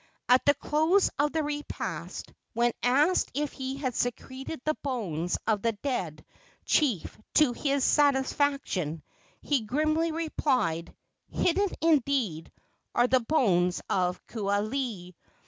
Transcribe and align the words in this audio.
At 0.27 0.43
the 0.47 0.55
close 0.55 1.11
of 1.19 1.31
the 1.31 1.43
repast, 1.43 2.33
when 2.53 2.71
asked 2.81 3.29
if 3.35 3.51
he 3.51 3.77
had 3.77 3.93
secreted 3.93 4.59
the 4.65 4.73
bones 4.81 5.37
of 5.45 5.61
the 5.61 5.73
dead 5.73 6.25
chief 6.65 7.19
to 7.35 7.53
his 7.53 7.83
satisfaction, 7.83 9.03
he 9.43 9.61
grimly 9.61 10.11
replied: 10.11 10.95
"Hidden, 11.29 11.69
indeed, 11.81 12.51
are 12.95 13.05
the 13.05 13.19
bones 13.19 13.79
of 13.91 14.19
Kualii! 14.25 15.13